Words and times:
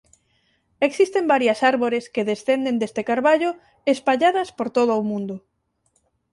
Existen 0.87 1.27
varias 1.33 1.61
árbores 1.71 2.05
que 2.13 2.27
descenden 2.31 2.79
deste 2.81 3.01
carballo 3.09 3.49
espalladas 3.95 4.49
por 4.57 4.67
todo 4.77 4.91
o 4.99 5.05
mundo. 5.11 5.35